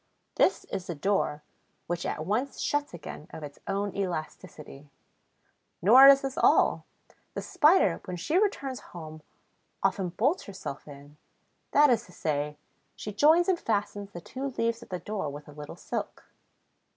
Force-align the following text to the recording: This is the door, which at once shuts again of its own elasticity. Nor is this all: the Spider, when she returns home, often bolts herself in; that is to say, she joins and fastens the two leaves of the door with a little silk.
This 0.33 0.63
is 0.71 0.87
the 0.87 0.95
door, 0.95 1.43
which 1.85 2.07
at 2.07 2.25
once 2.25 2.59
shuts 2.59 2.91
again 2.91 3.27
of 3.29 3.43
its 3.43 3.59
own 3.67 3.95
elasticity. 3.95 4.89
Nor 5.79 6.07
is 6.07 6.21
this 6.21 6.39
all: 6.39 6.85
the 7.35 7.41
Spider, 7.43 8.01
when 8.05 8.17
she 8.17 8.39
returns 8.39 8.79
home, 8.97 9.21
often 9.83 10.09
bolts 10.09 10.45
herself 10.45 10.87
in; 10.87 11.17
that 11.69 11.91
is 11.91 12.07
to 12.07 12.11
say, 12.11 12.57
she 12.95 13.13
joins 13.13 13.47
and 13.47 13.59
fastens 13.59 14.09
the 14.09 14.21
two 14.21 14.47
leaves 14.57 14.81
of 14.81 14.89
the 14.89 14.97
door 14.97 15.29
with 15.29 15.47
a 15.47 15.51
little 15.51 15.75
silk. 15.75 16.25